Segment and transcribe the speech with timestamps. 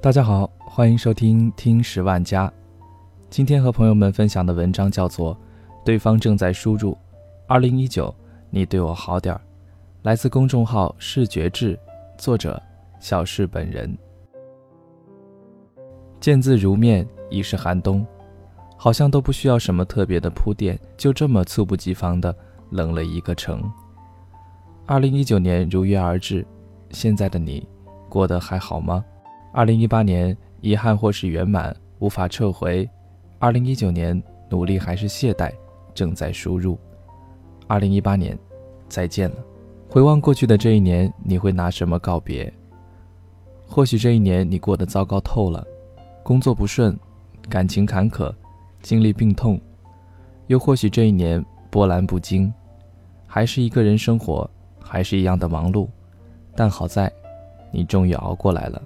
[0.00, 2.52] 大家好，欢迎收听听十万加。
[3.30, 5.34] 今天和朋友们分享的文章叫做
[5.82, 6.92] 《对方正在输入》，
[7.46, 8.14] 二零一九，
[8.50, 9.40] 你对我好点儿。
[10.02, 11.78] 来自公众号视觉志，
[12.18, 12.62] 作者
[13.00, 13.96] 小视本人。
[16.20, 18.06] 见字如面，已是寒冬，
[18.76, 22.36] 好像都不需要什么特别的铺垫，就这么猝不及防的
[22.74, 23.62] 冷了一个城。
[24.84, 26.44] 二零一九年如约而至，
[26.90, 27.64] 现在的你
[28.08, 29.04] 过得还好吗？
[29.52, 32.84] 二零一八年，遗憾或是圆满，无法撤回；
[33.38, 35.52] 二零一九年，努力还是懈怠，
[35.94, 36.76] 正在输入。
[37.68, 38.36] 二零一八年，
[38.88, 39.36] 再见了。
[39.88, 42.52] 回望过去的这一年，你会拿什么告别？
[43.68, 45.64] 或许这一年你过得糟糕透了，
[46.24, 46.98] 工作不顺，
[47.48, 48.34] 感情坎坷，
[48.82, 49.56] 经历病痛；
[50.48, 52.52] 又或许这一年波澜不惊，
[53.34, 54.48] 还是一个人生活，
[54.80, 55.88] 还是一样的忙碌，
[56.54, 57.12] 但好在，
[57.72, 58.80] 你终于熬过来了。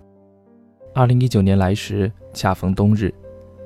[0.95, 3.13] 二零一九年来时，恰逢冬日，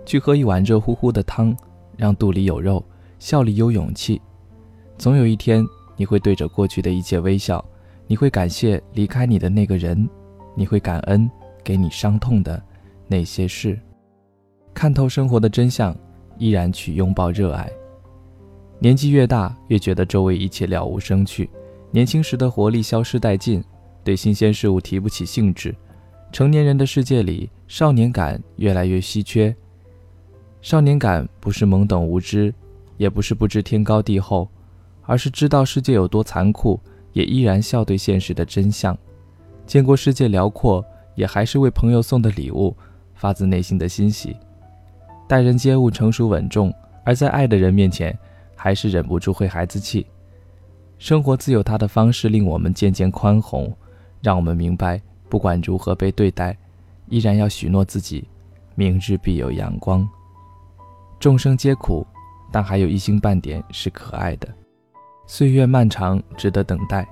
[0.05, 1.57] 去喝一碗热乎乎的汤，
[1.97, 2.85] 让肚里有肉，
[3.21, 4.21] 笑里有勇气。
[4.99, 5.65] 总有一天，
[5.97, 7.65] 你会对着过去的一切微笑，
[8.09, 10.09] 你会感谢离开你的那个人，
[10.57, 11.31] 你会感恩
[11.63, 12.61] 给你伤痛的
[13.07, 13.79] 那些事。
[14.75, 15.97] 看透生活的真相，
[16.39, 17.71] 依然去拥抱热爱。
[18.83, 21.49] 年纪越大，越觉得周围一切了无生趣，
[21.93, 23.63] 年轻时的活力消失殆尽，
[24.03, 25.73] 对新鲜事物提不起兴致。
[26.33, 29.55] 成年人的世界里，少年感越来越稀缺。
[30.63, 32.53] 少年感不是懵懂无知，
[32.97, 34.49] 也不是不知天高地厚，
[35.03, 36.81] 而是知道世界有多残酷，
[37.13, 38.99] 也依然笑对现实的真相。
[39.65, 42.77] 见过世界辽阔，也还是为朋友送的礼物，
[43.15, 44.37] 发自内心的欣喜。
[45.29, 48.19] 待人接物成熟稳重，而在爱的人面前，
[48.63, 50.07] 还是忍不住会孩子气。
[50.97, 53.77] 生活自有它的方式，令我们渐渐宽宏，
[54.21, 55.03] 让我们明白。
[55.29, 56.57] 不管如何被对待，
[57.09, 58.25] 依然要许诺自己，
[58.77, 60.09] 明日必有阳光。
[61.19, 62.07] 众生皆苦，
[62.53, 64.49] 但还有一星半点是可爱的。
[65.27, 67.05] 岁月漫长，值得等待。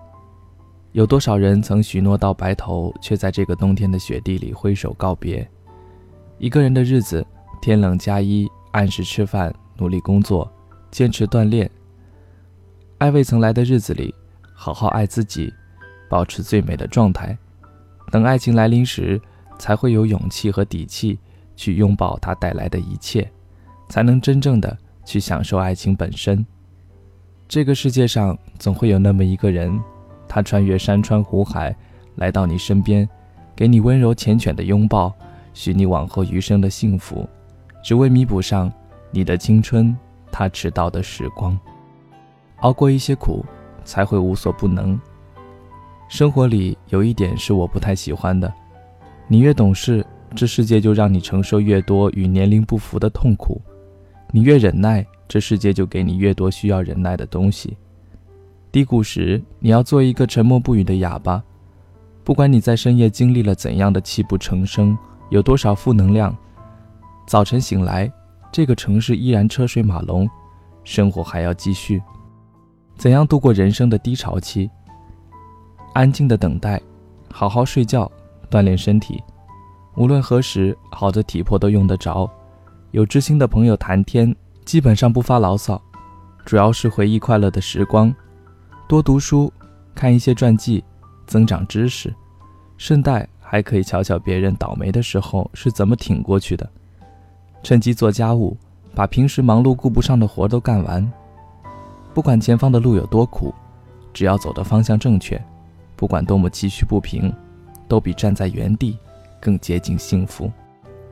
[0.92, 5.44] 有多少人曾许诺到白头，却在这个冬天的雪地里挥手告别？
[6.38, 7.26] 一个人的日子，
[7.60, 10.48] 天冷加衣，按时吃饭，努力工作，
[10.90, 11.70] 坚持锻炼。
[12.98, 14.14] 爱未曾来的日子里，
[14.52, 15.52] 好好爱自己，
[16.08, 17.36] 保持最美的状态。
[18.10, 19.20] 等爱情来临时，
[19.58, 21.18] 才会有勇气和底气
[21.56, 23.30] 去拥抱它带来的一切，
[23.88, 26.44] 才能真正的去享受爱情本身。
[27.48, 29.80] 这个世界上总会有那么一个人，
[30.28, 31.74] 他穿越山川湖海，
[32.16, 33.08] 来到你身边，
[33.56, 35.12] 给你温柔缱绻的拥抱，
[35.52, 37.28] 许你往后余生的幸福，
[37.82, 38.72] 只为弥补上
[39.10, 39.96] 你的青春
[40.30, 41.58] 他迟到的时光。
[42.60, 43.44] 熬过一些苦，
[43.84, 45.00] 才会无所不能。
[46.08, 48.52] 生活里有一点是我不太喜欢的，
[49.28, 50.04] 你越懂事，
[50.34, 53.60] 这世界就让你承受越多与年龄不符的痛苦；
[54.32, 57.76] 你越忍耐，这世界就给你越多需要忍耐的东西。
[58.72, 61.42] 低谷时，你要做一个沉默不语的哑巴，
[62.24, 64.96] 不管你在深夜经历了怎样的泣不成声，
[65.30, 66.36] 有多少负能量，
[67.26, 68.12] 早晨醒来，
[68.52, 70.28] 这个城市依然车水马龙，
[70.82, 72.02] 生活还要继续。
[72.96, 74.68] 怎样度过人生的低潮期？
[75.94, 76.80] 安静的等待，
[77.32, 78.10] 好好睡觉，
[78.50, 79.22] 锻炼身体。
[79.96, 82.28] 无论何时，好的体魄都用得着。
[82.90, 84.34] 有知心的朋友谈天，
[84.64, 85.80] 基本上不发牢骚，
[86.44, 88.12] 主要是回忆快乐的时光。
[88.88, 89.52] 多读书，
[89.94, 90.82] 看一些传记，
[91.26, 92.12] 增长知识。
[92.76, 96.68] 顺带还可以瞧瞧别人倒霉的时候是怎么挺过去的。
[97.62, 98.56] 趁机做家务，
[98.94, 101.10] 把平时忙碌顾不上的活都干完。
[102.12, 103.54] 不管前方的路有多苦，
[104.12, 105.40] 只要走的方向正确。
[105.94, 107.32] 不管多么崎岖不平，
[107.86, 108.96] 都比站在原地
[109.38, 110.50] 更接近幸福。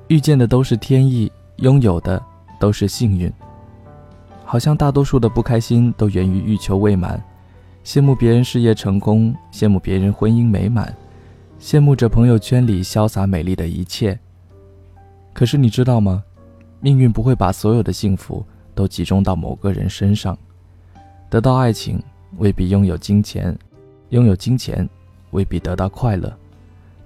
[0.08, 2.22] 遇见的都是天意，拥有的
[2.58, 3.30] 都是幸运。
[4.44, 7.22] 好像大多数的不开心都源于欲求未满，
[7.84, 10.94] 羡慕别人事业成功，羡慕别人婚姻美满，
[11.60, 14.18] 羡慕着朋友圈里潇洒美丽的一切。
[15.34, 16.24] 可是你知道吗？
[16.80, 18.44] 命运不会把所有的幸福
[18.74, 20.36] 都集中到某个人身上。
[21.30, 22.02] 得到爱情
[22.38, 23.56] 未必拥有金钱。
[24.10, 24.88] 拥有金钱
[25.32, 26.34] 未必得到快乐，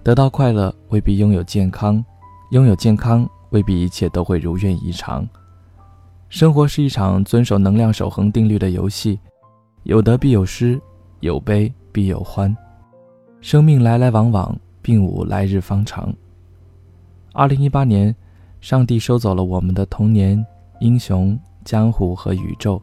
[0.04, 2.04] 得到快乐未必拥有健康，
[2.52, 5.28] 拥有健康未必一切都会如愿以偿。
[6.28, 9.18] 生活是一场遵守能量守恒定律的游戏，
[9.82, 10.80] 有得必有失，
[11.18, 12.56] 有悲必有欢。
[13.40, 16.14] 生命来来往往，并无来日方长。
[17.32, 18.14] 二零一八年，
[18.62, 20.46] 上帝收走了我们的童年、
[20.78, 22.80] 英雄、江湖和宇宙，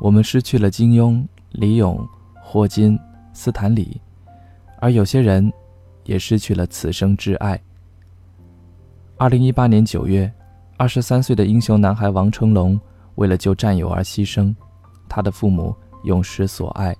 [0.00, 1.24] 我们失去了金庸。
[1.52, 2.06] 李咏、
[2.42, 2.98] 霍金、
[3.32, 3.98] 斯坦李，
[4.80, 5.50] 而有些人
[6.04, 7.58] 也失去了此生挚爱。
[9.16, 10.30] 二零一八年九月，
[10.76, 12.78] 二十三岁的英雄男孩王成龙
[13.14, 14.52] 为了救战友而牺牲，
[15.08, 16.94] 他的父母永失所爱。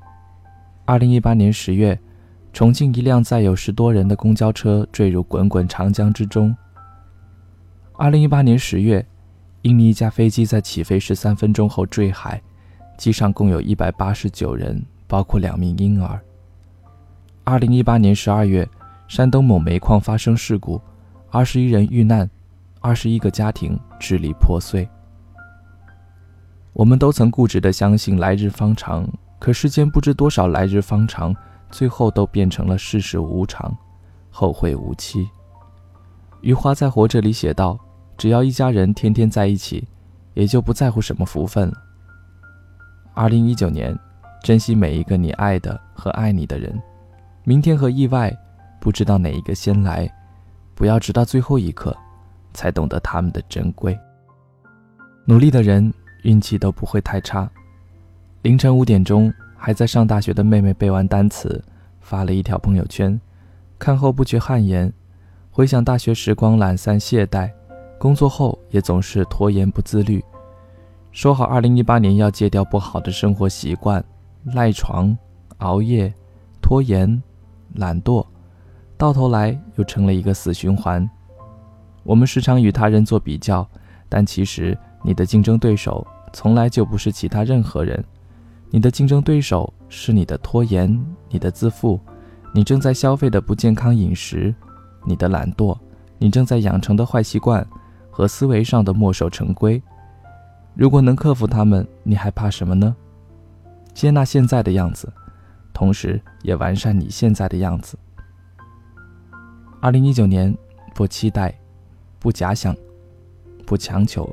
[0.85, 1.99] 二零一八年十月，
[2.53, 6.57] 重庆一辆载有十多人的公交车坠入滚滚长江之中。
[7.99, 9.05] 二零一八年十月，
[9.63, 12.41] 印尼一架飞机在起飞十三分钟后坠海。
[12.99, 16.21] 机上共有一百八十九人，包括两名婴儿。
[17.45, 18.69] 二零一八年十二月，
[19.09, 20.79] 山东某煤矿发生事故，
[21.31, 22.29] 二十一人遇难，
[22.81, 24.87] 二十一个家庭支离破碎。
[26.75, 29.09] 我们都曾固执地相信来日方长，
[29.39, 31.35] 可世间不知多少来日方长，
[31.71, 33.75] 最后都变成了世事无常，
[34.31, 35.27] 后会无期。
[36.43, 37.79] 余华在《活着》里写道
[38.17, 39.87] ：“只要一家人天天在一起，
[40.35, 41.75] 也就不在乎什么福分了。”
[43.15, 43.99] 二零一九年，
[44.43, 46.79] 珍惜每一个你爱的和爱你的人。
[47.45, 48.37] 明天和意外，
[48.81, 50.11] 不知道哪一个先来，
[50.75, 51.97] 不要直到最后一刻，
[52.53, 53.99] 才懂得他们的珍贵。
[55.25, 55.93] 努力的人
[56.23, 57.51] 运气都不会太差。
[58.43, 61.65] 凌晨五点钟，还在上大学的妹妹背完单词，
[62.01, 63.19] 发了一条朋友圈，
[63.79, 64.93] 看后不觉汗颜。
[65.51, 67.51] 回想大学时光懒散懈怠，
[68.07, 70.25] 工作后也总是拖延不自律。
[71.11, 74.05] 说好，二零一八年要戒掉不好的生活习惯，
[74.45, 75.19] 赖床、
[75.59, 76.15] 熬夜、
[76.63, 77.21] 拖延、
[77.75, 78.25] 懒惰，
[78.97, 81.11] 到头来又成了一个死循环。
[82.05, 83.69] 我们时常与他人做比较，
[84.09, 88.05] 但其实你的竞争对手从来就不是其他任何人，
[88.71, 90.97] 你的竞争对手是你的拖延、
[91.29, 91.99] 你的自负、
[92.55, 94.55] 你正在消费的不健康饮食、
[95.05, 95.77] 你的懒惰、
[96.19, 97.67] 你正在养成的坏习惯
[98.17, 99.83] 和思维上的墨守成规。
[100.75, 102.97] 如果能克服他们，你还怕什么呢？
[103.93, 105.13] 接纳现在的样子，
[105.75, 107.95] 同时也完善你现在的样子。
[109.83, 110.57] 二零一九年，
[110.95, 111.55] 不期待，
[112.19, 112.75] 不假想，
[113.67, 114.27] 不强求，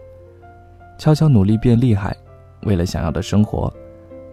[0.97, 2.15] 悄悄努力变厉害，
[2.61, 3.69] 为了想要的生活，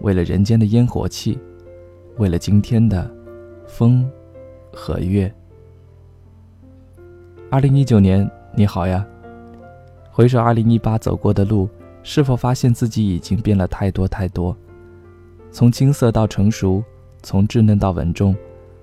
[0.01, 1.37] 为了人间的烟火气，
[2.19, 3.13] 为了今天的
[3.67, 4.09] 风
[4.73, 5.35] 和月。
[7.51, 9.05] 二零一九年，你好呀！
[10.21, 11.67] 回首二零一八走过的路。
[12.03, 14.55] 是否发现自己已经变了太多太多？
[15.51, 16.85] 从青涩到成熟，
[17.23, 18.37] 从稚嫩到稳重，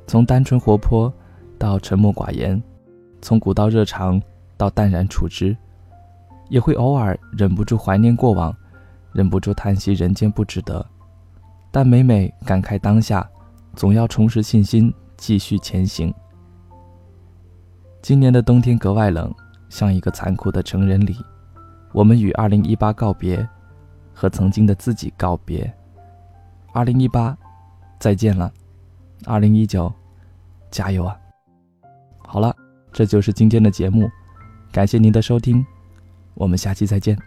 [0.08, 1.14] 从单纯活泼
[1.60, 2.60] 到沉默寡言，
[3.22, 4.20] 从古道热肠
[4.58, 5.56] 到淡然处之，
[6.50, 8.52] 也会偶尔忍不住怀念过往，
[9.14, 10.84] 忍不住叹息人间不值得。
[11.70, 13.30] 但每每感慨当下，
[13.76, 16.12] 总要重拾信心，继续前行。
[18.02, 19.32] 今年的冬天格外冷，
[19.70, 21.18] 像一个残酷的成人礼。
[21.94, 23.48] 我们与二零一八告别，
[24.14, 25.74] 和曾经的自己告别。
[26.74, 27.36] 二零一八，
[28.00, 28.52] 再见了。
[29.26, 29.92] 二零一九，
[30.70, 31.18] 加油啊！
[32.20, 32.56] 好了，
[32.92, 34.10] 这就是今天的节目，
[34.72, 35.66] 感谢您的收听，
[36.36, 37.18] 我们下期再见。